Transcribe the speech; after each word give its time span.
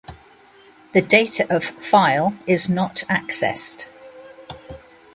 The 0.93 1.03
data 1.03 1.45
of 1.55 1.63
file 1.63 2.33
is 2.47 2.67
not 2.71 3.03
accessed. 3.07 3.85